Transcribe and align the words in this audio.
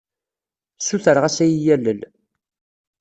Ssutreɣ-as 0.79 1.37
ad 1.43 1.43
iyi-yalel. 1.49 1.99